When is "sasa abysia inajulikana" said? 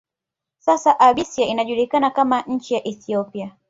0.59-2.09